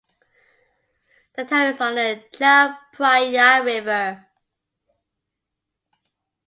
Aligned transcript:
The 1.35 1.45
town 1.45 1.67
is 1.67 1.79
on 1.79 1.93
the 1.93 2.23
Chao 2.31 2.75
Phraya 2.95 3.63
River. 3.63 4.25